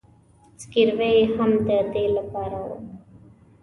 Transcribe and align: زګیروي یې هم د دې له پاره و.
زګیروي 0.61 1.11
یې 1.17 1.23
هم 1.35 1.51
د 1.67 1.69
دې 1.93 2.05
له 2.15 2.23
پاره 2.31 2.59
و. 2.67 2.69